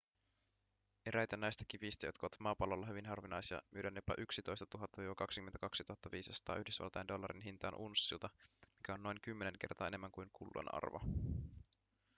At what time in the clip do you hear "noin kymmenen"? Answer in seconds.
9.03-9.53